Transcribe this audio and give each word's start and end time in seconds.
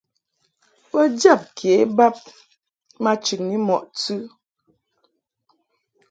Bo 0.89 1.01
jab 1.19 1.41
ke 1.57 1.71
bab 1.97 2.15
ma 3.03 3.11
chɨŋni 3.23 3.57
mɔʼ 3.67 3.83
tɨ. 3.99 4.15